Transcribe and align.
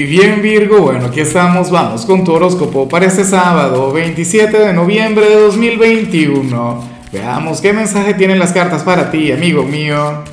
Y 0.00 0.06
bien 0.06 0.40
Virgo, 0.40 0.80
bueno, 0.80 1.08
aquí 1.08 1.20
estamos, 1.20 1.70
vamos 1.70 2.06
con 2.06 2.24
tu 2.24 2.32
horóscopo 2.32 2.88
para 2.88 3.04
este 3.04 3.22
sábado 3.22 3.92
27 3.92 4.58
de 4.58 4.72
noviembre 4.72 5.28
de 5.28 5.34
2021. 5.38 6.84
Veamos 7.12 7.60
qué 7.60 7.74
mensaje 7.74 8.14
tienen 8.14 8.38
las 8.38 8.54
cartas 8.54 8.82
para 8.82 9.10
ti, 9.10 9.30
amigo 9.30 9.62
mío. 9.62 10.24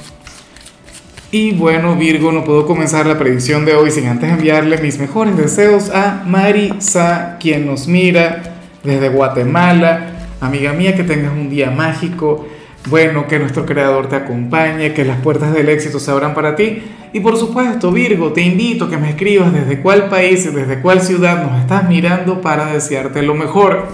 Y 1.32 1.52
bueno 1.52 1.98
Virgo, 1.98 2.32
no 2.32 2.46
puedo 2.46 2.66
comenzar 2.66 3.08
la 3.08 3.20
predicción 3.20 3.66
de 3.66 3.76
hoy 3.76 3.92
sin 3.92 4.08
antes 4.08 4.32
enviarle 4.32 4.78
mis 4.78 5.00
mejores 5.00 5.36
deseos 5.36 5.90
a 5.90 6.24
Marisa, 6.26 7.36
quien 7.38 7.66
nos 7.66 7.90
mira 7.90 8.44
desde 8.86 9.10
Guatemala. 9.10 10.30
Amiga 10.40 10.72
mía, 10.72 10.96
que 10.96 11.04
tengas 11.04 11.34
un 11.34 11.50
día 11.50 11.72
mágico. 11.72 12.48
Bueno, 12.86 13.28
que 13.28 13.38
nuestro 13.38 13.66
creador 13.66 14.08
te 14.08 14.16
acompañe, 14.16 14.94
que 14.94 15.04
las 15.04 15.20
puertas 15.20 15.54
del 15.54 15.68
éxito 15.68 16.00
se 16.00 16.10
abran 16.10 16.34
para 16.34 16.56
ti. 16.56 16.84
Y 17.18 17.20
por 17.20 17.36
supuesto, 17.36 17.92
Virgo, 17.92 18.32
te 18.32 18.42
invito 18.42 18.86
a 18.86 18.90
que 18.92 18.98
me 18.98 19.10
escribas 19.10 19.52
desde 19.52 19.82
cuál 19.82 20.08
país 20.08 20.46
y 20.46 20.50
desde 20.50 20.82
cuál 20.82 21.02
ciudad 21.02 21.44
nos 21.44 21.60
estás 21.60 21.90
mirando 21.90 22.42
para 22.42 22.68
desearte 22.68 23.24
lo 23.24 23.34
mejor. 23.34 23.88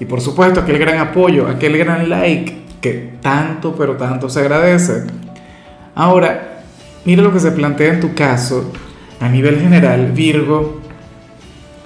Y 0.00 0.06
por 0.06 0.20
supuesto, 0.20 0.58
aquel 0.58 0.78
gran 0.78 0.98
apoyo, 0.98 1.46
aquel 1.46 1.78
gran 1.78 2.10
like 2.10 2.52
que 2.80 3.12
tanto, 3.22 3.76
pero 3.76 3.96
tanto 3.96 4.28
se 4.28 4.40
agradece. 4.40 5.04
Ahora, 5.94 6.64
mira 7.04 7.22
lo 7.22 7.32
que 7.32 7.38
se 7.38 7.52
plantea 7.52 7.92
en 7.92 8.00
tu 8.00 8.12
caso 8.12 8.72
a 9.20 9.28
nivel 9.28 9.60
general, 9.60 10.10
Virgo. 10.10 10.80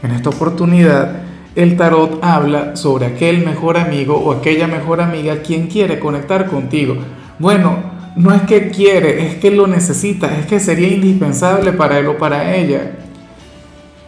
En 0.03 0.13
esta 0.13 0.31
oportunidad, 0.31 1.17
el 1.55 1.77
tarot 1.77 2.19
habla 2.23 2.77
sobre 2.77 3.05
aquel 3.05 3.45
mejor 3.45 3.77
amigo 3.77 4.17
o 4.17 4.33
aquella 4.33 4.67
mejor 4.67 5.03
amiga 5.03 5.43
quien 5.43 5.67
quiere 5.67 5.99
conectar 5.99 6.47
contigo. 6.47 6.97
Bueno, 7.39 7.98
no 8.19 8.35
es 8.35 8.43
que 8.43 8.69
quiere, 8.69 9.27
es 9.27 9.37
que 9.37 9.53
lo 9.53 9.67
necesita, 9.69 10.37
es 10.37 10.47
que 10.47 10.59
sería 10.59 10.89
indispensable 10.89 11.73
para 11.73 11.99
él 11.99 12.09
o 12.09 12.19
para 12.19 12.55
ella. 12.57 12.99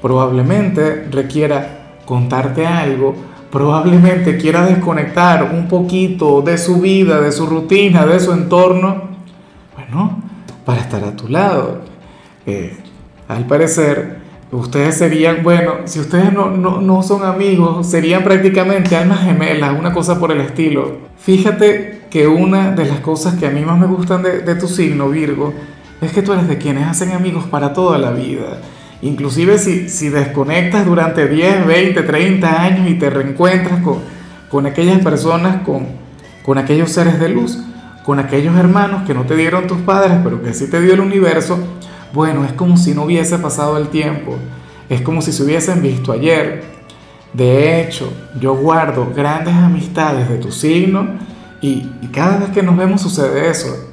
Probablemente 0.02 1.06
requiera 1.10 1.98
contarte 2.05 2.66
algo, 2.66 3.15
probablemente 3.52 4.37
quiera 4.37 4.66
desconectar 4.66 5.45
un 5.45 5.68
poquito 5.68 6.43
de 6.43 6.59
su 6.59 6.80
vida, 6.80 7.20
de 7.20 7.30
su 7.30 7.46
rutina, 7.46 8.04
de 8.04 8.18
su 8.18 8.32
entorno, 8.32 9.10
bueno, 9.76 10.23
para 10.65 10.80
estar 10.80 11.04
a 11.04 11.15
tu 11.15 11.29
lado. 11.29 11.82
Eh, 12.46 12.76
al 13.29 13.46
parecer, 13.46 14.18
Ustedes 14.52 14.96
serían, 14.96 15.45
bueno, 15.45 15.74
si 15.85 16.01
ustedes 16.01 16.32
no, 16.32 16.51
no, 16.51 16.80
no, 16.80 17.04
son 17.04 17.23
amigos, 17.23 17.87
serían 17.87 18.24
prácticamente 18.24 18.96
almas 18.96 19.20
gemelas, 19.20 19.79
una 19.79 19.92
cosa 19.92 20.18
por 20.18 20.32
el 20.32 20.40
estilo. 20.40 20.96
Fíjate 21.18 21.99
que 22.11 22.27
una 22.27 22.73
de 22.73 22.85
las 22.85 23.01
cosas 23.01 23.37
que 23.37 23.47
a 23.47 23.51
mí 23.51 23.65
más 23.65 23.79
me 23.79 23.87
gustan 23.87 24.23
de, 24.23 24.55
tu 24.57 24.66
signo, 24.66 25.09
Virgo, 25.09 25.55
es 26.01 26.13
que 26.13 26.23
tú 26.23 26.33
eres 26.33 26.49
de 26.49 26.59
quienes 26.59 26.87
hacen 26.87 27.13
amigos 27.13 27.45
para 27.45 27.73
toda 27.73 27.99
la 27.99 28.11
vida. 28.11 28.61
Inclusive 29.01 29.59
si, 29.59 29.89
si 29.89 30.09
desconectas 30.09 30.85
durante 30.85 31.29
10, 31.29 31.66
20, 31.66 32.03
30 32.03 32.63
años 32.63 32.91
y 32.91 32.95
te 32.95 33.09
reencuentras 33.09 33.81
con, 33.83 33.99
con 34.51 34.66
aquellas 34.66 34.99
personas, 35.03 35.63
con, 35.63 35.87
con 36.43 36.59
aquellos 36.59 36.91
seres 36.91 37.21
de 37.21 37.29
luz, 37.29 37.59
con 38.05 38.19
aquellos 38.19 38.57
hermanos 38.57 39.05
que 39.07 39.15
no 39.15 39.23
te 39.23 39.37
dieron 39.37 39.69
tus 39.69 39.79
padres, 39.79 40.19
pero 40.25 40.43
que 40.43 40.53
sí 40.53 40.69
te 40.69 40.81
dio 40.81 40.95
el 40.95 41.01
universo, 41.01 41.59
bueno, 42.13 42.45
es 42.45 42.53
como 42.53 42.77
si 42.77 42.93
no 42.93 43.05
hubiese 43.05 43.38
pasado 43.38 43.79
el 43.79 43.88
tiempo, 43.88 44.37
es 44.88 45.01
como 45.03 45.23
si 45.23 45.33
se 45.33 45.45
hubiesen 45.45 45.81
visto 45.81 46.11
ayer. 46.11 46.65
De 47.33 47.81
hecho, 47.81 48.13
yo 48.41 48.57
guardo 48.57 49.13
grandes 49.15 49.55
amistades 49.55 50.29
de 50.29 50.38
tu 50.38 50.51
signo 50.51 51.07
y, 51.61 51.83
cada 52.13 52.39
vez 52.39 52.51
que 52.51 52.63
nos 52.63 52.77
vemos 52.77 53.01
sucede 53.01 53.51
eso. 53.51 53.89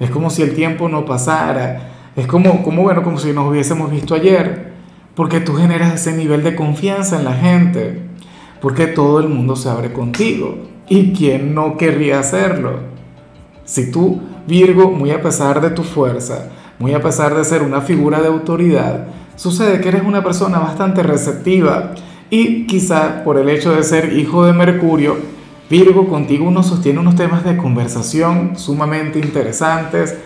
Es 0.00 0.10
como 0.10 0.30
si 0.30 0.42
el 0.42 0.54
tiempo 0.54 0.88
no 0.88 1.04
pasara, 1.04 1.90
es 2.16 2.26
como, 2.26 2.62
como, 2.62 2.82
bueno, 2.82 3.02
como 3.02 3.18
si 3.18 3.32
nos 3.32 3.48
hubiésemos 3.48 3.90
visto 3.90 4.14
ayer, 4.14 4.72
porque 5.14 5.40
tú 5.40 5.54
generas 5.54 5.94
ese 5.94 6.12
nivel 6.16 6.42
de 6.42 6.56
confianza 6.56 7.18
en 7.18 7.24
la 7.24 7.34
gente, 7.34 8.02
porque 8.60 8.86
todo 8.86 9.20
el 9.20 9.28
mundo 9.28 9.56
se 9.56 9.68
abre 9.68 9.92
contigo. 9.92 10.56
¿Y 10.88 11.12
quién 11.12 11.54
no 11.54 11.76
querría 11.76 12.18
hacerlo? 12.18 12.80
Si 13.64 13.90
tú, 13.90 14.20
Virgo, 14.46 14.90
muy 14.90 15.10
a 15.10 15.22
pesar 15.22 15.60
de 15.60 15.70
tu 15.70 15.82
fuerza, 15.82 16.50
muy 16.78 16.92
a 16.92 17.00
pesar 17.00 17.34
de 17.34 17.44
ser 17.44 17.62
una 17.62 17.80
figura 17.80 18.20
de 18.20 18.28
autoridad, 18.28 19.06
sucede 19.36 19.80
que 19.80 19.88
eres 19.88 20.02
una 20.02 20.22
persona 20.22 20.58
bastante 20.58 21.02
receptiva 21.02 21.94
y 22.28 22.66
quizá 22.66 23.22
por 23.24 23.38
el 23.38 23.48
hecho 23.48 23.72
de 23.72 23.82
ser 23.82 24.12
hijo 24.12 24.44
de 24.44 24.52
Mercurio, 24.52 25.16
Virgo 25.70 26.08
contigo 26.08 26.46
uno 26.46 26.62
sostiene 26.62 27.00
unos 27.00 27.16
temas 27.16 27.44
de 27.44 27.56
conversación 27.56 28.58
sumamente 28.58 29.18
interesantes. 29.18 30.16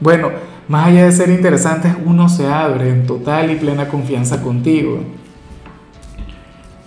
Bueno, 0.00 0.30
más 0.68 0.86
allá 0.86 1.04
de 1.04 1.12
ser 1.12 1.30
interesantes, 1.30 1.92
uno 2.04 2.28
se 2.28 2.46
abre 2.46 2.88
en 2.90 3.06
total 3.06 3.50
y 3.50 3.56
plena 3.56 3.88
confianza 3.88 4.40
contigo. 4.40 5.00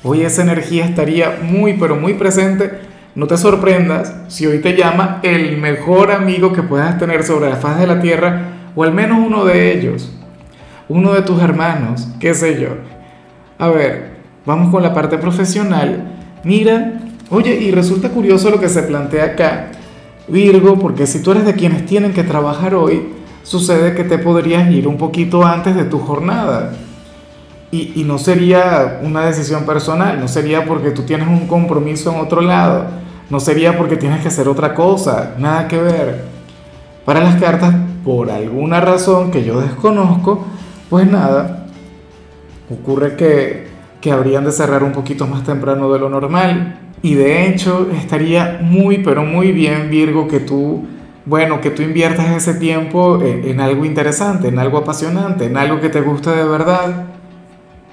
Hoy 0.04 0.22
esa 0.22 0.42
energía 0.42 0.86
estaría 0.86 1.40
muy, 1.44 1.74
pero 1.74 1.96
muy 1.96 2.14
presente. 2.14 2.80
No 3.14 3.28
te 3.28 3.36
sorprendas 3.36 4.16
si 4.30 4.46
hoy 4.46 4.60
te 4.60 4.76
llama 4.76 5.20
el 5.24 5.58
mejor 5.58 6.12
amigo 6.12 6.54
que 6.54 6.64
puedas 6.64 6.98
tener 6.98 7.24
sobre 7.24 7.50
la 7.50 7.58
faz 7.58 7.80
de 7.80 7.88
la 7.88 8.00
Tierra 8.00 8.54
o 8.76 8.84
al 8.84 8.94
menos 8.94 9.20
uno 9.26 9.44
de 9.44 9.74
ellos, 9.74 10.16
uno 10.88 11.14
de 11.14 11.24
tus 11.24 11.42
hermanos, 11.42 12.08
qué 12.20 12.34
sé 12.34 12.62
yo. 12.62 12.70
A 13.58 13.70
ver, 13.70 14.18
vamos 14.46 14.70
con 14.70 14.84
la 14.84 14.94
parte 14.94 15.18
profesional. 15.18 16.04
Mira, 16.44 16.97
oye, 17.30 17.56
y 17.56 17.72
resulta 17.72 18.10
curioso 18.10 18.50
lo 18.50 18.60
que 18.60 18.70
se 18.70 18.84
plantea 18.84 19.26
acá, 19.26 19.72
Virgo, 20.28 20.78
porque 20.78 21.08
si 21.08 21.22
tú 21.22 21.32
eres 21.32 21.46
de 21.46 21.54
quienes 21.54 21.86
tienen 21.86 22.14
que 22.14 22.24
trabajar 22.24 22.76
hoy, 22.76 23.14
sucede 23.44 23.96
que 23.96 24.04
te 24.04 24.18
podrías 24.18 24.70
ir 24.72 24.88
un 24.88 24.98
poquito 24.98 25.46
antes 25.46 25.76
de 25.76 25.86
tu 25.86 26.00
jornada. 26.00 26.74
Y, 27.70 28.04
no 28.06 28.18
sería 28.18 29.00
una 29.04 29.26
decisión 29.26 29.66
personal, 29.66 30.20
no 30.20 30.28
sería 30.28 30.66
porque 30.66 30.92
tú 30.92 31.04
tienes 31.04 31.28
un 31.28 31.48
compromiso 31.48 32.12
en 32.12 32.22
otro 32.22 32.42
lado, 32.42 32.86
no 33.30 33.40
sería 33.42 33.78
porque 33.78 33.98
tienes 33.98 34.22
que 34.22 34.30
hacer 34.30 34.48
otra 34.48 34.74
cosa, 34.74 35.36
nada 35.38 35.68
que 35.68 35.78
ver. 35.78 36.24
Para 37.06 37.22
las 37.22 37.36
cartas 37.36 37.76
por 38.06 38.32
alguna 38.32 38.80
razón 38.80 39.32
que 39.32 39.44
yo 39.44 39.60
desconozco, 39.60 40.46
pues 40.90 41.12
nada, 41.12 41.68
ocurre 42.70 43.18
que, 43.18 43.68
que 44.00 44.12
habrían 44.14 44.46
de 44.46 44.54
cerrar 44.54 44.84
un 44.84 44.94
poquito 44.94 45.28
más 45.28 45.44
temprano 45.44 45.92
de 45.92 46.00
lo 46.00 46.10
normal. 46.10 46.87
Y 47.02 47.14
de 47.14 47.48
hecho 47.48 47.90
estaría 47.96 48.60
muy, 48.62 49.00
pero 49.00 49.24
muy 49.24 49.52
bien, 49.52 49.90
Virgo, 49.90 50.28
que 50.28 50.40
tú, 50.40 50.86
bueno, 51.26 51.62
que 51.62 51.70
tú 51.70 51.82
inviertas 51.82 52.30
ese 52.36 52.56
tiempo 52.56 53.22
en, 53.22 53.60
algo 53.60 53.86
interesante, 53.86 54.48
en 54.48 54.60
algo 54.60 54.80
apasionante, 54.80 55.46
en 55.46 55.58
algo 55.58 55.80
que 55.80 55.90
te 55.90 56.02
guste 56.02 56.32
de 56.32 56.44
verdad. 56.44 57.06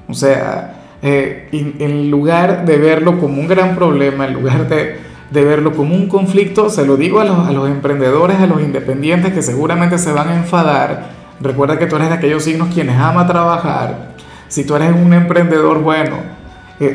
O 0.08 0.14
sea, 0.14 0.82
eh, 1.02 1.48
en 1.52 2.10
lugar 2.10 2.64
de 2.64 2.78
verlo 2.78 3.18
como 3.20 3.40
un 3.40 3.46
gran 3.48 3.74
problema, 3.74 4.26
en 4.26 4.34
lugar 4.34 4.68
de 4.68 5.14
de 5.34 5.44
verlo 5.44 5.72
como 5.72 5.94
un 5.94 6.08
conflicto, 6.08 6.70
se 6.70 6.86
lo 6.86 6.96
digo 6.96 7.20
a 7.20 7.24
los, 7.24 7.48
a 7.48 7.50
los, 7.50 7.68
emprendedores, 7.68 8.38
a 8.38 8.46
los 8.46 8.62
independientes 8.62 9.32
que 9.32 9.42
seguramente 9.42 9.98
se 9.98 10.12
van 10.12 10.28
a 10.28 10.36
enfadar. 10.36 11.10
Recuerda 11.40 11.78
que 11.78 11.86
tú 11.86 11.96
eres 11.96 12.08
de 12.08 12.14
aquellos 12.14 12.44
signos 12.44 12.72
quienes 12.72 12.96
ama 12.96 13.26
trabajar. 13.26 14.14
Si 14.48 14.64
tú 14.64 14.76
eres 14.76 14.92
un 14.92 15.12
emprendedor 15.12 15.80
bueno, 15.80 16.16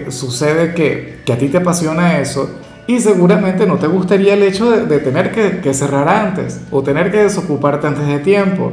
sucede 0.09 0.73
que, 0.73 1.19
que, 1.25 1.33
a 1.33 1.38
ti 1.38 1.47
te 1.47 1.57
apasiona 1.57 2.19
eso 2.19 2.50
y 2.88 3.00
seguramente 3.00 3.66
no 3.66 3.77
te 3.77 3.88
gustaría 3.88 4.33
el 4.33 4.44
hecho 4.44 4.72
de, 4.72 5.00
tener 5.00 5.31
que, 5.31 5.59
que 5.59 5.73
cerrar 5.73 6.09
antes 6.09 6.61
o 6.72 6.81
tener 6.81 7.11
que 7.11 7.23
desocuparte 7.23 7.88
antes 7.88 8.07
de 8.07 8.19
tiempo. 8.19 8.72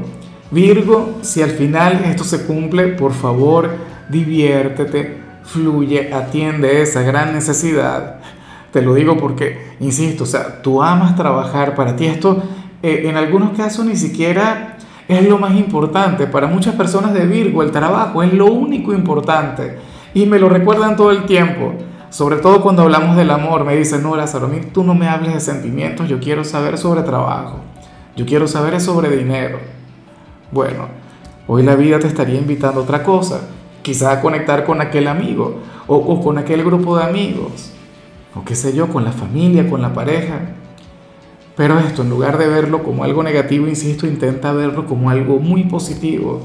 Virgo, 0.50 1.18
si 1.22 1.42
al 1.42 1.50
final 1.50 2.02
esto 2.06 2.24
se 2.24 2.44
cumple, 2.44 2.88
por 2.88 3.12
favor, 3.12 3.70
diviértete, 4.08 5.18
fluye, 5.42 6.14
atiende 6.14 6.82
esa 6.82 7.02
gran 7.02 7.34
necesidad. 7.34 8.20
Te 8.72 8.82
lo 8.82 8.94
digo 8.94 9.16
porque, 9.16 9.74
insisto, 9.80 10.24
o 10.24 10.26
sea, 10.26 10.62
tú 10.62 10.82
amas 10.82 11.16
trabajar, 11.16 11.74
para 11.74 11.96
ti 11.96 12.06
esto 12.06 12.42
eh, 12.82 13.02
en 13.04 13.16
algunos 13.16 13.56
casos 13.56 13.84
ni 13.84 13.96
siquiera 13.96 14.76
es 15.08 15.28
lo 15.28 15.38
más 15.38 15.54
importante. 15.54 16.26
Para 16.26 16.46
muchas 16.46 16.74
personas 16.74 17.14
de 17.14 17.26
Virgo 17.26 17.62
el 17.62 17.70
trabajo 17.70 18.22
es 18.22 18.32
lo 18.32 18.46
único 18.46 18.92
importante 18.92 19.76
y 20.16 20.24
me 20.24 20.38
lo 20.38 20.48
recuerdan 20.48 20.96
todo 20.96 21.10
el 21.10 21.26
tiempo. 21.26 21.74
Sobre 22.08 22.36
todo 22.36 22.62
cuando 22.62 22.80
hablamos 22.80 23.18
del 23.18 23.30
amor, 23.30 23.66
me 23.66 23.76
dicen, 23.76 24.02
no, 24.02 24.16
Lázaro, 24.16 24.50
tú 24.72 24.82
no 24.82 24.94
me 24.94 25.08
hables 25.08 25.34
de 25.34 25.40
sentimientos, 25.40 26.08
yo 26.08 26.20
quiero 26.20 26.42
saber 26.42 26.78
sobre 26.78 27.02
trabajo, 27.02 27.58
yo 28.16 28.24
quiero 28.24 28.48
saber 28.48 28.80
sobre 28.80 29.14
dinero. 29.14 29.58
Bueno, 30.50 30.88
hoy 31.46 31.62
la 31.64 31.76
vida 31.76 31.98
te 31.98 32.06
estaría 32.06 32.38
invitando 32.38 32.80
a 32.80 32.84
otra 32.84 33.02
cosa, 33.02 33.42
quizá 33.82 34.10
a 34.10 34.22
conectar 34.22 34.64
con 34.64 34.80
aquel 34.80 35.06
amigo 35.06 35.58
o, 35.86 35.96
o 35.96 36.22
con 36.22 36.38
aquel 36.38 36.64
grupo 36.64 36.96
de 36.96 37.04
amigos 37.04 37.72
o 38.34 38.42
qué 38.42 38.54
sé 38.54 38.74
yo, 38.74 38.88
con 38.88 39.04
la 39.04 39.12
familia, 39.12 39.68
con 39.68 39.82
la 39.82 39.92
pareja. 39.92 40.40
Pero 41.56 41.78
esto, 41.78 42.00
en 42.00 42.08
lugar 42.08 42.38
de 42.38 42.48
verlo 42.48 42.82
como 42.82 43.04
algo 43.04 43.22
negativo, 43.22 43.68
insisto, 43.68 44.06
intenta 44.06 44.54
verlo 44.54 44.86
como 44.86 45.10
algo 45.10 45.40
muy 45.40 45.64
positivo. 45.64 46.40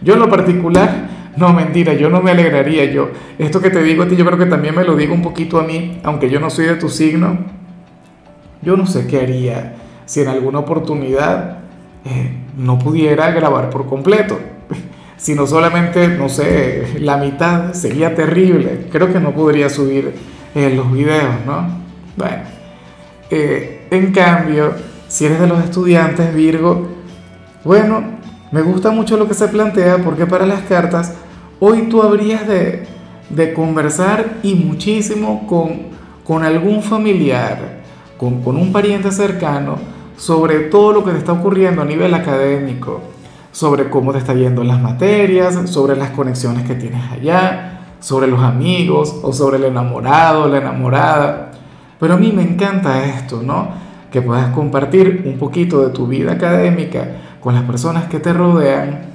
Yo 0.00 0.14
en 0.14 0.20
lo 0.20 0.30
particular, 0.30 1.15
no 1.36 1.52
mentira, 1.52 1.94
yo 1.94 2.08
no 2.08 2.20
me 2.20 2.30
alegraría. 2.30 2.84
Yo, 2.86 3.10
esto 3.38 3.60
que 3.60 3.70
te 3.70 3.82
digo 3.82 4.04
a 4.04 4.08
ti, 4.08 4.16
yo 4.16 4.24
creo 4.24 4.38
que 4.38 4.46
también 4.46 4.74
me 4.74 4.84
lo 4.84 4.96
digo 4.96 5.14
un 5.14 5.22
poquito 5.22 5.58
a 5.60 5.62
mí, 5.62 6.00
aunque 6.02 6.30
yo 6.30 6.40
no 6.40 6.50
soy 6.50 6.66
de 6.66 6.76
tu 6.76 6.88
signo. 6.88 7.38
Yo 8.62 8.76
no 8.76 8.86
sé 8.86 9.06
qué 9.06 9.20
haría 9.20 9.74
si 10.06 10.20
en 10.20 10.28
alguna 10.28 10.60
oportunidad 10.60 11.58
eh, 12.04 12.32
no 12.56 12.78
pudiera 12.78 13.30
grabar 13.30 13.70
por 13.70 13.86
completo. 13.86 14.38
sino 15.16 15.46
solamente, 15.46 16.08
no 16.08 16.28
sé, 16.28 16.98
la 17.00 17.16
mitad, 17.16 17.72
sería 17.72 18.14
terrible. 18.14 18.88
Creo 18.90 19.12
que 19.12 19.20
no 19.20 19.32
podría 19.32 19.68
subir 19.68 20.14
eh, 20.54 20.72
los 20.74 20.92
videos, 20.92 21.34
¿no? 21.46 21.68
Bueno, 22.16 22.42
eh, 23.30 23.86
en 23.90 24.12
cambio, 24.12 24.74
si 25.08 25.26
eres 25.26 25.40
de 25.40 25.46
los 25.46 25.62
estudiantes, 25.64 26.34
Virgo, 26.34 26.88
bueno, 27.64 28.16
me 28.52 28.62
gusta 28.62 28.90
mucho 28.90 29.16
lo 29.16 29.26
que 29.26 29.34
se 29.34 29.48
plantea 29.48 29.98
porque 29.98 30.26
para 30.26 30.46
las 30.46 30.62
cartas, 30.62 31.14
hoy 31.60 31.88
tú 31.88 32.02
habrías 32.02 32.46
de, 32.46 32.86
de 33.30 33.54
conversar 33.54 34.38
y 34.42 34.54
muchísimo 34.54 35.46
con, 35.46 35.88
con 36.24 36.44
algún 36.44 36.82
familiar, 36.82 37.82
con, 38.16 38.42
con 38.42 38.56
un 38.56 38.72
pariente 38.72 39.12
cercano, 39.12 39.76
sobre 40.16 40.60
todo 40.60 40.92
lo 40.92 41.04
que 41.04 41.12
te 41.12 41.18
está 41.18 41.32
ocurriendo 41.32 41.82
a 41.82 41.84
nivel 41.84 42.14
académico 42.14 43.00
sobre 43.56 43.88
cómo 43.88 44.12
te 44.12 44.18
está 44.18 44.34
yendo 44.34 44.60
en 44.60 44.68
las 44.68 44.82
materias, 44.82 45.70
sobre 45.70 45.96
las 45.96 46.10
conexiones 46.10 46.66
que 46.66 46.74
tienes 46.74 47.10
allá, 47.10 47.94
sobre 48.00 48.26
los 48.26 48.42
amigos 48.42 49.16
o 49.22 49.32
sobre 49.32 49.56
el 49.56 49.64
enamorado, 49.64 50.46
la 50.46 50.58
enamorada. 50.58 51.52
Pero 51.98 52.12
a 52.12 52.16
mí 52.18 52.32
me 52.32 52.42
encanta 52.42 53.06
esto, 53.06 53.40
¿no? 53.42 53.68
Que 54.12 54.20
puedas 54.20 54.50
compartir 54.50 55.22
un 55.24 55.38
poquito 55.38 55.80
de 55.80 55.88
tu 55.88 56.06
vida 56.06 56.32
académica 56.32 57.08
con 57.40 57.54
las 57.54 57.64
personas 57.64 58.08
que 58.08 58.20
te 58.20 58.34
rodean 58.34 59.06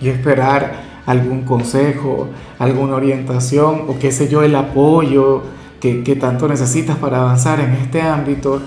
y 0.00 0.08
esperar 0.08 0.85
algún 1.06 1.42
consejo, 1.42 2.28
alguna 2.58 2.96
orientación 2.96 3.84
o 3.88 3.98
qué 3.98 4.12
sé 4.12 4.28
yo, 4.28 4.42
el 4.42 4.54
apoyo 4.54 5.42
que, 5.80 6.02
que 6.02 6.16
tanto 6.16 6.48
necesitas 6.48 6.96
para 6.96 7.20
avanzar 7.20 7.60
en 7.60 7.72
este 7.72 8.02
ámbito. 8.02 8.60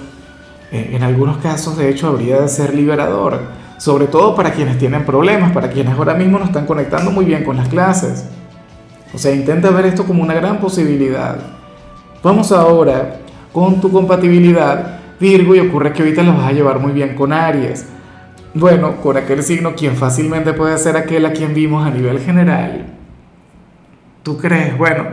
Eh, 0.72 0.92
en 0.94 1.04
algunos 1.04 1.38
casos, 1.38 1.78
de 1.78 1.90
hecho, 1.90 2.08
habría 2.08 2.42
de 2.42 2.48
ser 2.48 2.74
liberador 2.74 3.60
sobre 3.80 4.08
todo 4.08 4.36
para 4.36 4.52
quienes 4.52 4.78
tienen 4.78 5.06
problemas, 5.06 5.54
para 5.54 5.70
quienes 5.70 5.98
ahora 5.98 6.14
mismo 6.14 6.38
no 6.38 6.46
están 6.46 6.66
conectando 6.66 7.12
muy 7.12 7.24
bien 7.24 7.46
con 7.46 7.56
las 7.56 7.70
clases. 7.70 8.26
O 9.14 9.18
sea, 9.18 9.34
intenta 9.34 9.72
ver 9.72 9.86
esto 9.86 10.04
como 10.04 10.22
una 10.22 10.34
gran 10.34 10.60
posibilidad. 10.60 11.38
Vamos 12.22 12.52
ahora 12.52 13.22
con 13.54 13.80
tu 13.80 13.90
compatibilidad, 13.90 15.00
Virgo, 15.18 15.56
y 15.56 15.62
ocurre 15.62 15.94
que 15.94 16.04
ahorita 16.04 16.24
lo 16.24 16.34
vas 16.34 16.50
a 16.50 16.52
llevar 16.52 16.80
muy 16.80 16.92
bien 16.92 17.16
con 17.16 17.32
Aries. 17.32 17.88
Bueno, 18.54 18.96
con 19.02 19.16
aquel 19.16 19.44
signo 19.44 19.76
quien 19.76 19.96
fácilmente 19.96 20.54
puede 20.54 20.78
ser 20.80 20.98
aquel 20.98 21.26
a 21.26 21.34
quien 21.34 21.54
vimos 21.54 21.86
a 21.86 21.92
nivel 21.92 22.20
general. 22.20 22.88
¿Tú 24.24 24.38
crees? 24.40 24.76
Bueno, 24.76 25.06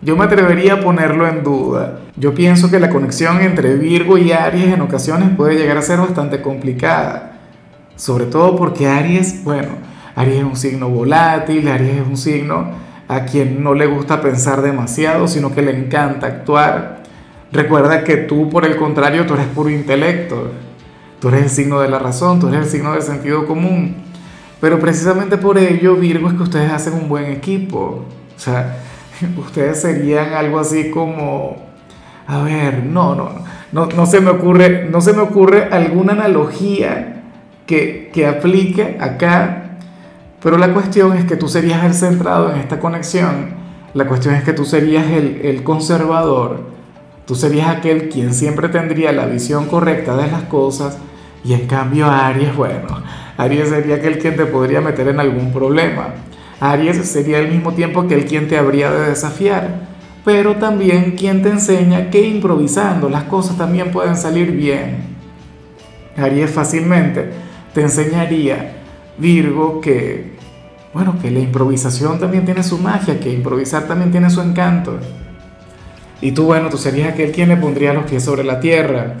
yo 0.00 0.16
me 0.16 0.24
atrevería 0.24 0.74
a 0.74 0.80
ponerlo 0.80 1.28
en 1.28 1.44
duda. 1.44 2.00
Yo 2.16 2.34
pienso 2.34 2.70
que 2.70 2.80
la 2.80 2.88
conexión 2.88 3.42
entre 3.42 3.74
Virgo 3.74 4.16
y 4.16 4.32
Aries 4.32 4.72
en 4.72 4.80
ocasiones 4.80 5.28
puede 5.36 5.56
llegar 5.56 5.76
a 5.76 5.82
ser 5.82 5.98
bastante 5.98 6.40
complicada. 6.40 7.40
Sobre 7.94 8.24
todo 8.24 8.56
porque 8.56 8.86
Aries, 8.86 9.44
bueno, 9.44 9.68
Aries 10.16 10.38
es 10.38 10.44
un 10.44 10.56
signo 10.56 10.88
volátil, 10.88 11.68
Aries 11.68 11.96
es 12.00 12.06
un 12.06 12.16
signo 12.16 12.70
a 13.06 13.24
quien 13.26 13.62
no 13.62 13.74
le 13.74 13.84
gusta 13.86 14.22
pensar 14.22 14.62
demasiado, 14.62 15.28
sino 15.28 15.54
que 15.54 15.60
le 15.60 15.76
encanta 15.76 16.26
actuar. 16.26 17.02
Recuerda 17.52 18.02
que 18.02 18.16
tú, 18.16 18.48
por 18.48 18.64
el 18.64 18.76
contrario, 18.76 19.26
tú 19.26 19.34
eres 19.34 19.46
puro 19.46 19.68
intelecto. 19.68 20.52
Tú 21.20 21.28
eres 21.28 21.42
el 21.42 21.50
signo 21.50 21.80
de 21.80 21.88
la 21.88 21.98
razón, 21.98 22.38
tú 22.38 22.48
eres 22.48 22.66
el 22.66 22.70
signo 22.70 22.92
del 22.92 23.02
sentido 23.02 23.46
común. 23.46 23.96
Pero 24.60 24.78
precisamente 24.78 25.36
por 25.36 25.58
ello, 25.58 25.96
Virgo, 25.96 26.28
es 26.28 26.34
que 26.34 26.42
ustedes 26.42 26.72
hacen 26.72 26.94
un 26.94 27.08
buen 27.08 27.26
equipo. 27.26 28.04
O 28.36 28.40
sea, 28.40 28.78
ustedes 29.36 29.80
serían 29.80 30.34
algo 30.34 30.58
así 30.58 30.90
como, 30.90 31.56
a 32.26 32.42
ver, 32.42 32.84
no, 32.84 33.14
no, 33.14 33.30
no, 33.72 33.86
no 33.86 34.06
se 34.06 34.20
me 34.20 34.30
ocurre, 34.30 34.88
no 34.90 35.00
se 35.00 35.12
me 35.12 35.20
ocurre 35.20 35.68
alguna 35.70 36.12
analogía 36.12 37.22
que, 37.66 38.10
que 38.12 38.26
aplique 38.26 38.96
acá, 39.00 39.78
pero 40.42 40.56
la 40.56 40.72
cuestión 40.72 41.16
es 41.16 41.24
que 41.24 41.36
tú 41.36 41.48
serías 41.48 41.84
el 41.84 41.94
centrado 41.94 42.52
en 42.52 42.58
esta 42.58 42.78
conexión, 42.80 43.56
la 43.94 44.06
cuestión 44.06 44.34
es 44.34 44.44
que 44.44 44.52
tú 44.52 44.64
serías 44.64 45.06
el, 45.08 45.40
el 45.42 45.64
conservador, 45.64 46.60
tú 47.26 47.34
serías 47.34 47.68
aquel 47.68 48.08
quien 48.08 48.32
siempre 48.32 48.68
tendría 48.68 49.12
la 49.12 49.26
visión 49.26 49.66
correcta 49.66 50.16
de 50.16 50.30
las 50.30 50.44
cosas, 50.44 50.98
y 51.44 51.52
en 51.52 51.66
cambio 51.66 52.10
Aries, 52.10 52.54
bueno, 52.54 53.02
Aries 53.36 53.68
sería 53.68 53.96
aquel 53.96 54.18
quien 54.18 54.36
te 54.36 54.46
podría 54.46 54.80
meter 54.80 55.08
en 55.08 55.20
algún 55.20 55.52
problema. 55.52 56.14
Aries 56.60 57.08
sería 57.08 57.38
al 57.38 57.48
mismo 57.48 57.72
tiempo 57.72 58.06
que 58.08 58.14
el 58.14 58.24
quien 58.24 58.48
te 58.48 58.58
habría 58.58 58.90
de 58.90 59.10
desafiar, 59.10 59.88
pero 60.24 60.56
también 60.56 61.12
quien 61.12 61.42
te 61.42 61.50
enseña 61.50 62.10
que 62.10 62.26
improvisando 62.26 63.08
las 63.08 63.24
cosas 63.24 63.56
también 63.56 63.92
pueden 63.92 64.16
salir 64.16 64.50
bien. 64.50 65.16
Aries 66.16 66.50
fácilmente 66.50 67.30
te 67.72 67.82
enseñaría, 67.82 68.74
Virgo, 69.18 69.80
que, 69.80 70.36
bueno, 70.92 71.16
que 71.22 71.30
la 71.30 71.38
improvisación 71.38 72.18
también 72.18 72.44
tiene 72.44 72.64
su 72.64 72.78
magia, 72.78 73.20
que 73.20 73.32
improvisar 73.32 73.86
también 73.86 74.10
tiene 74.10 74.30
su 74.30 74.40
encanto. 74.40 74.98
Y 76.20 76.32
tú, 76.32 76.46
bueno, 76.46 76.68
tú 76.70 76.76
serías 76.76 77.12
aquel 77.12 77.30
quien 77.30 77.48
le 77.48 77.56
pondría 77.56 77.92
los 77.92 78.04
pies 78.04 78.24
sobre 78.24 78.42
la 78.42 78.58
tierra. 78.58 79.14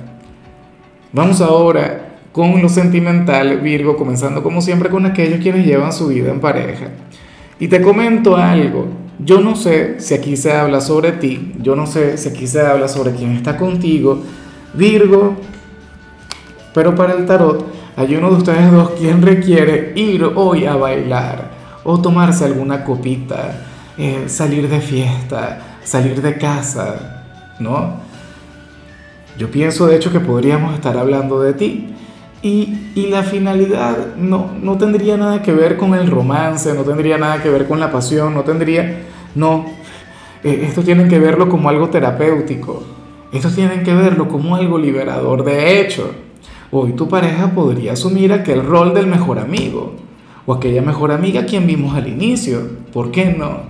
Vamos 1.12 1.40
ahora 1.40 2.07
con 2.32 2.60
lo 2.60 2.68
sentimental, 2.68 3.60
Virgo, 3.60 3.96
comenzando 3.96 4.42
como 4.42 4.60
siempre 4.60 4.90
con 4.90 5.06
aquellos 5.06 5.40
quienes 5.40 5.66
llevan 5.66 5.92
su 5.92 6.08
vida 6.08 6.30
en 6.30 6.40
pareja. 6.40 6.88
Y 7.58 7.68
te 7.68 7.82
comento 7.82 8.36
algo, 8.36 8.86
yo 9.18 9.40
no 9.40 9.56
sé 9.56 10.00
si 10.00 10.14
aquí 10.14 10.36
se 10.36 10.52
habla 10.52 10.80
sobre 10.80 11.12
ti, 11.12 11.54
yo 11.60 11.74
no 11.74 11.86
sé 11.86 12.16
si 12.18 12.28
aquí 12.28 12.46
se 12.46 12.60
habla 12.60 12.86
sobre 12.86 13.12
quién 13.12 13.32
está 13.32 13.56
contigo, 13.56 14.22
Virgo, 14.74 15.34
pero 16.72 16.94
para 16.94 17.14
el 17.14 17.26
tarot 17.26 17.66
hay 17.96 18.14
uno 18.14 18.30
de 18.30 18.36
ustedes 18.36 18.70
dos 18.70 18.90
quien 18.90 19.22
requiere 19.22 19.92
ir 19.96 20.22
hoy 20.22 20.66
a 20.66 20.76
bailar 20.76 21.50
o 21.82 22.00
tomarse 22.00 22.44
alguna 22.44 22.84
copita, 22.84 23.66
eh, 23.96 24.24
salir 24.28 24.68
de 24.68 24.80
fiesta, 24.80 25.78
salir 25.82 26.22
de 26.22 26.36
casa, 26.36 27.24
¿no? 27.58 27.94
Yo 29.36 29.50
pienso 29.50 29.86
de 29.86 29.96
hecho 29.96 30.12
que 30.12 30.20
podríamos 30.20 30.74
estar 30.74 30.96
hablando 30.96 31.40
de 31.40 31.54
ti. 31.54 31.94
Y, 32.42 32.76
la 33.10 33.22
finalidad 33.22 34.16
no, 34.16 34.50
no 34.60 34.76
tendría 34.76 35.16
nada 35.16 35.42
que 35.42 35.52
ver 35.52 35.76
con 35.76 35.94
el 35.94 36.08
romance, 36.08 36.74
no 36.74 36.82
tendría 36.82 37.16
nada 37.16 37.42
que 37.42 37.48
ver 37.48 37.66
con 37.66 37.80
la 37.80 37.90
pasión, 37.90 38.34
no 38.34 38.42
tendría, 38.42 39.02
no, 39.34 39.66
eh, 40.44 40.64
esto 40.64 40.82
tienen 40.82 41.08
que 41.08 41.18
verlo 41.18 41.48
como 41.48 41.68
algo 41.68 41.88
terapéutico, 41.88 42.82
esto 43.32 43.50
tienen 43.50 43.82
que 43.82 43.94
verlo 43.94 44.28
como 44.28 44.56
algo 44.56 44.78
liberador. 44.78 45.44
De 45.44 45.80
hecho, 45.80 46.12
Hoy 46.70 46.92
tu 46.92 47.08
pareja 47.08 47.52
podría 47.52 47.94
asumir 47.94 48.30
aquel 48.30 48.62
rol 48.62 48.92
del 48.92 49.06
mejor 49.06 49.38
amigo 49.38 49.94
o 50.44 50.52
aquella 50.52 50.82
mejor 50.82 51.12
amiga 51.12 51.46
quien 51.46 51.66
vimos 51.66 51.96
al 51.96 52.08
inicio. 52.08 52.60
¿Por 52.92 53.10
qué 53.10 53.32
no? 53.32 53.60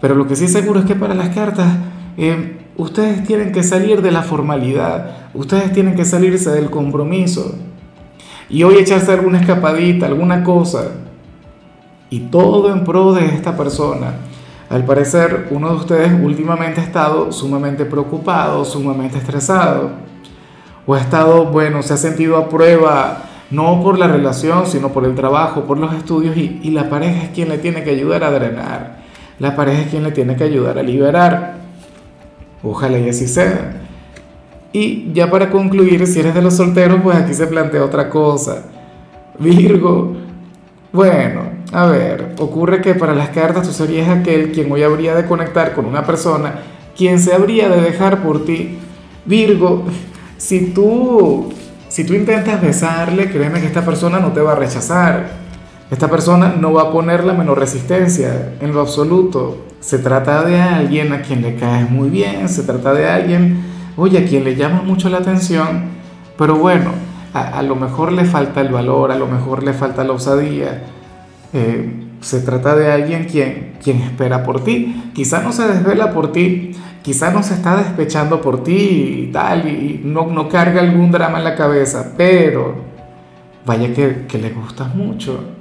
Pero 0.00 0.16
lo 0.16 0.26
que 0.26 0.34
sí 0.34 0.48
seguro 0.48 0.80
es 0.80 0.86
que 0.86 0.96
para 0.96 1.14
las 1.14 1.28
cartas 1.28 1.68
eh, 2.16 2.57
ustedes 2.78 3.24
tienen 3.24 3.52
que 3.52 3.62
salir 3.62 4.00
de 4.00 4.10
la 4.10 4.22
formalidad, 4.22 5.28
ustedes 5.34 5.72
tienen 5.72 5.94
que 5.94 6.06
salirse 6.06 6.50
del 6.50 6.70
compromiso. 6.70 7.54
Y 8.48 8.62
hoy 8.62 8.76
echarse 8.76 9.12
alguna 9.12 9.40
escapadita, 9.40 10.06
alguna 10.06 10.42
cosa. 10.42 10.92
Y 12.08 12.20
todo 12.20 12.72
en 12.72 12.84
pro 12.84 13.12
de 13.12 13.26
esta 13.26 13.54
persona. 13.54 14.14
Al 14.70 14.84
parecer, 14.84 15.48
uno 15.50 15.70
de 15.70 15.76
ustedes 15.76 16.12
últimamente 16.22 16.80
ha 16.80 16.84
estado 16.84 17.30
sumamente 17.30 17.84
preocupado, 17.84 18.64
sumamente 18.64 19.18
estresado. 19.18 19.90
O 20.86 20.94
ha 20.94 21.00
estado, 21.00 21.46
bueno, 21.46 21.82
se 21.82 21.92
ha 21.92 21.98
sentido 21.98 22.38
a 22.38 22.48
prueba, 22.48 23.24
no 23.50 23.82
por 23.82 23.98
la 23.98 24.08
relación, 24.08 24.66
sino 24.66 24.90
por 24.90 25.04
el 25.04 25.14
trabajo, 25.14 25.64
por 25.64 25.76
los 25.78 25.92
estudios, 25.94 26.34
y, 26.36 26.70
la 26.70 26.88
pareja 26.88 27.24
es 27.24 27.28
quien 27.30 27.50
le 27.50 27.58
tiene 27.58 27.82
que 27.82 27.90
ayudar 27.90 28.24
a 28.24 28.30
drenar, 28.30 28.98
la 29.38 29.54
pareja 29.56 29.82
es 29.82 29.88
quien 29.88 30.04
le 30.04 30.12
tiene 30.12 30.36
que 30.36 30.44
ayudar 30.44 30.78
a 30.78 30.82
liberar. 30.82 31.67
Ojalá 32.62 32.98
y 32.98 33.08
así 33.08 33.28
sea. 33.28 33.82
Y 34.72 35.12
ya 35.12 35.30
para 35.30 35.50
concluir, 35.50 36.06
si 36.06 36.20
eres 36.20 36.34
de 36.34 36.42
los 36.42 36.54
solteros, 36.56 37.00
pues 37.02 37.16
aquí 37.16 37.34
se 37.34 37.46
plantea 37.46 37.84
otra 37.84 38.10
cosa. 38.10 38.64
Virgo, 39.38 40.16
bueno, 40.92 41.42
a 41.72 41.86
ver, 41.86 42.34
ocurre 42.38 42.80
que 42.80 42.94
para 42.94 43.14
las 43.14 43.30
cartas 43.30 43.66
tú 43.66 43.72
serías 43.72 44.08
aquel 44.08 44.52
quien 44.52 44.70
hoy 44.72 44.82
habría 44.82 45.14
de 45.14 45.26
conectar 45.26 45.74
con 45.74 45.86
una 45.86 46.04
persona, 46.04 46.54
quien 46.96 47.20
se 47.20 47.34
habría 47.34 47.68
de 47.68 47.80
dejar 47.80 48.22
por 48.22 48.44
ti. 48.44 48.78
Virgo, 49.24 49.84
si 50.38 50.72
tú, 50.72 51.52
si 51.88 52.04
tú 52.04 52.14
intentas 52.14 52.60
besarle, 52.60 53.30
créeme 53.30 53.60
que 53.60 53.66
esta 53.66 53.84
persona 53.84 54.18
no 54.18 54.32
te 54.32 54.40
va 54.40 54.52
a 54.52 54.56
rechazar. 54.56 55.47
Esta 55.90 56.08
persona 56.08 56.54
no 56.60 56.74
va 56.74 56.82
a 56.82 56.92
poner 56.92 57.24
la 57.24 57.32
menor 57.32 57.58
resistencia 57.58 58.56
en 58.60 58.74
lo 58.74 58.80
absoluto. 58.80 59.64
Se 59.80 59.98
trata 59.98 60.44
de 60.44 60.60
alguien 60.60 61.12
a 61.12 61.22
quien 61.22 61.40
le 61.40 61.56
caes 61.56 61.90
muy 61.90 62.10
bien, 62.10 62.48
se 62.48 62.62
trata 62.62 62.92
de 62.92 63.08
alguien, 63.08 63.64
oye, 63.96 64.18
a 64.18 64.24
quien 64.26 64.44
le 64.44 64.54
llama 64.54 64.82
mucho 64.82 65.08
la 65.08 65.18
atención, 65.18 65.84
pero 66.36 66.56
bueno, 66.56 66.90
a, 67.32 67.62
lo 67.62 67.74
mejor 67.74 68.12
le 68.12 68.24
falta 68.24 68.60
el 68.60 68.68
valor, 68.68 69.12
a 69.12 69.16
lo 69.16 69.26
mejor 69.26 69.62
le 69.62 69.72
falta 69.72 70.04
la 70.04 70.12
osadía. 70.12 70.82
Eh, 71.54 72.04
se 72.20 72.40
trata 72.40 72.74
de 72.74 72.92
alguien 72.92 73.24
quien, 73.24 73.78
quien 73.82 73.98
espera 74.02 74.42
por 74.42 74.62
ti. 74.64 75.10
Quizá 75.14 75.40
no 75.42 75.52
se 75.52 75.66
desvela 75.68 76.12
por 76.12 76.32
ti, 76.32 76.72
quizá 77.02 77.30
no 77.30 77.42
se 77.42 77.54
está 77.54 77.76
despechando 77.76 78.42
por 78.42 78.62
ti 78.62 79.28
y 79.28 79.32
tal, 79.32 79.68
y 79.68 80.02
no, 80.04 80.48
carga 80.48 80.80
algún 80.80 81.10
drama 81.10 81.38
en 81.38 81.44
la 81.44 81.54
cabeza, 81.54 82.12
pero 82.16 82.74
vaya 83.64 83.94
que, 83.94 84.26
que 84.26 84.38
le 84.38 84.50
gustas 84.50 84.94
mucho. 84.94 85.57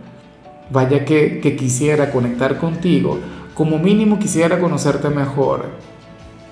Vaya 0.69 1.05
que, 1.05 1.39
que 1.39 1.55
quisiera 1.55 2.11
conectar 2.11 2.57
contigo, 2.57 3.19
como 3.53 3.79
mínimo 3.79 4.19
quisiera 4.19 4.59
conocerte 4.59 5.09
mejor. 5.09 5.65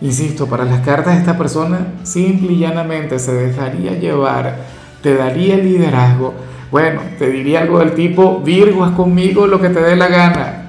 Insisto, 0.02 0.48
para 0.48 0.66
las 0.66 0.82
cartas 0.82 1.18
esta 1.18 1.38
persona 1.38 1.94
simple 2.04 2.54
y 2.54 2.60
llanamente 2.60 3.18
se 3.20 3.34
dejaría 3.34 3.94
llevar, 3.94 4.58
te 5.02 5.16
daría 5.16 5.56
el 5.56 5.64
liderazgo. 5.64 6.34
Bueno, 6.72 7.02
te 7.18 7.30
diría 7.30 7.62
algo 7.62 7.80
del 7.80 7.94
tipo, 7.94 8.42
Virgo, 8.42 8.84
haz 8.84 8.92
conmigo 8.92 9.48
lo 9.48 9.62
que 9.62 9.70
te 9.70 9.80
dé 9.80 9.96
la 9.96 10.08
gana. 10.08 10.62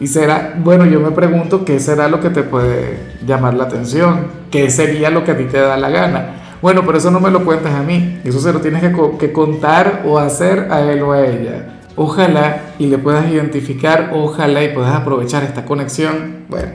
Y 0.00 0.06
será, 0.06 0.54
bueno, 0.56 0.86
yo 0.86 1.00
me 1.00 1.10
pregunto 1.10 1.64
qué 1.64 1.78
será 1.78 2.08
lo 2.08 2.20
que 2.20 2.30
te 2.30 2.42
puede 2.42 2.98
llamar 3.26 3.54
la 3.54 3.64
atención, 3.64 4.28
qué 4.50 4.70
sería 4.70 5.10
lo 5.10 5.24
que 5.24 5.32
a 5.32 5.36
ti 5.36 5.44
te 5.44 5.58
da 5.58 5.76
la 5.76 5.90
gana. 5.90 6.36
Bueno, 6.62 6.82
pero 6.86 6.98
eso 6.98 7.10
no 7.10 7.20
me 7.20 7.30
lo 7.30 7.44
cuentas 7.44 7.74
a 7.74 7.82
mí, 7.82 8.20
eso 8.24 8.40
se 8.40 8.52
lo 8.52 8.60
tienes 8.60 8.80
que, 8.80 8.94
que 9.18 9.32
contar 9.32 10.02
o 10.06 10.18
hacer 10.18 10.68
a 10.70 10.80
él 10.80 11.02
o 11.02 11.12
a 11.12 11.26
ella. 11.26 11.73
Ojalá 11.96 12.74
y 12.78 12.86
le 12.86 12.98
puedas 12.98 13.30
identificar, 13.30 14.10
ojalá 14.14 14.64
y 14.64 14.74
puedas 14.74 14.94
aprovechar 14.94 15.44
esta 15.44 15.64
conexión. 15.64 16.44
Bueno, 16.48 16.72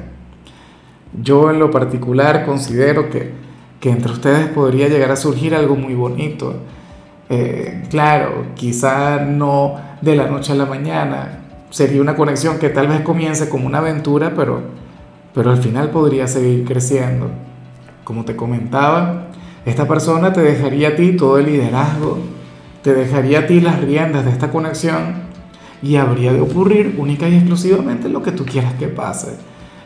yo 1.22 1.52
en 1.52 1.60
lo 1.60 1.72
particular 1.72 2.46
considero 2.46 3.10
que, 3.10 3.32
que 3.80 3.90
entre 3.90 4.12
ustedes 4.12 4.48
podría 4.48 4.88
llegar 4.88 5.12
a 5.12 5.16
surgir 5.16 5.56
algo 5.56 5.76
muy 5.76 5.94
bonito. 5.94 6.56
Eh, 7.30 7.84
claro, 7.90 8.46
quizá 8.56 9.20
no 9.20 9.76
de 10.02 10.16
la 10.16 10.28
noche 10.28 10.54
a 10.54 10.56
la 10.56 10.66
mañana, 10.66 11.40
sería 11.70 12.02
una 12.02 12.16
conexión 12.16 12.58
que 12.58 12.70
tal 12.70 12.88
vez 12.88 13.02
comience 13.02 13.50
como 13.50 13.68
una 13.68 13.80
aventura, 13.80 14.34
pero, 14.36 14.62
pero 15.34 15.52
al 15.52 15.58
final 15.58 15.90
podría 15.90 16.28
seguir 16.28 16.66
creciendo. 16.66 17.30
Como 18.04 18.26
te 18.26 18.36
comentaba, 18.36 19.28
esta 19.66 19.88
persona 19.88 20.34
te 20.34 20.42
dejaría 20.42 20.90
a 20.90 20.96
ti 20.96 21.16
todo 21.16 21.38
el 21.38 21.46
liderazgo, 21.46 22.18
te 22.82 22.94
dejaría 22.94 23.40
a 23.40 23.48
ti 23.48 23.62
las 23.62 23.82
riendas 23.82 24.26
de 24.26 24.32
esta 24.32 24.52
conexión 24.52 25.30
y 25.82 25.96
habría 25.96 26.34
de 26.34 26.42
ocurrir 26.42 26.96
única 26.98 27.28
y 27.28 27.36
exclusivamente 27.36 28.10
lo 28.10 28.22
que 28.22 28.32
tú 28.32 28.46
quieras 28.46 28.74
que 28.74 28.88
pase. 28.88 29.38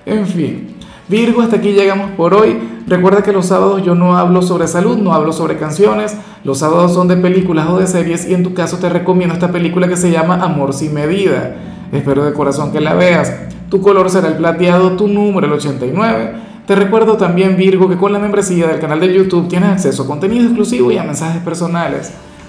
En 0.06 0.26
fin, 0.26 0.76
Virgo, 1.08 1.42
hasta 1.42 1.58
aquí 1.58 1.74
llegamos 1.74 2.12
por 2.12 2.34
hoy. 2.34 2.58
Recuerda 2.88 3.24
que 3.24 3.32
los 3.32 3.48
sábados 3.48 3.84
yo 3.84 3.96
no 3.96 4.18
hablo 4.18 4.42
sobre 4.42 4.68
salud, 4.68 4.98
no 4.98 5.14
hablo 5.14 5.34
sobre 5.34 5.58
canciones. 5.58 6.16
Los 6.44 6.60
sábados 6.60 6.94
son 6.94 7.08
de 7.08 7.18
películas 7.18 7.68
o 7.70 7.78
de 7.80 7.88
series 7.88 8.28
y 8.28 8.34
en 8.34 8.44
tu 8.44 8.54
caso 8.54 8.78
te 8.78 8.90
recomiendo 8.90 9.34
esta 9.34 9.52
película 9.52 9.88
que 9.88 9.98
se 9.98 10.12
llama 10.12 10.36
Amor 10.36 10.74
sin 10.74 10.94
medida. 10.94 11.56
Espero 11.92 12.26
de 12.26 12.34
corazón 12.34 12.72
que 12.72 12.82
la 12.82 12.94
veas. 12.94 13.34
Tu 13.70 13.82
color 13.82 14.10
será 14.10 14.28
el 14.28 14.36
plateado, 14.36 14.94
tu 14.94 15.08
número 15.08 15.48
el 15.48 15.54
89. 15.54 16.34
Te 16.66 16.76
recuerdo 16.76 17.18
también, 17.18 17.58
Virgo, 17.58 17.90
que 17.90 17.98
con 17.98 18.14
la 18.14 18.20
membresía 18.20 18.68
del 18.68 18.80
canal 18.80 19.00
de 19.00 19.14
YouTube 19.14 19.50
tienes 19.50 19.70
acceso 19.70 20.04
a 20.04 20.08
contenido 20.08 20.46
exclusivo 20.46 20.92
y 20.92 20.98
a 20.98 21.04
mensajes 21.04 21.42
personales. 21.42 22.14